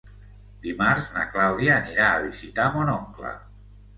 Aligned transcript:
Dimarts 0.61 1.09
na 1.17 1.25
Clàudia 1.35 1.75
anirà 1.83 2.09
a 2.15 2.23
visitar 2.23 2.67
mon 2.79 2.93
oncle. 2.97 3.37